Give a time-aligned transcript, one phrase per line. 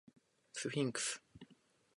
[0.53, 1.21] スフィンクス